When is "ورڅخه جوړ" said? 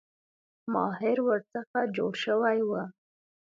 1.27-2.13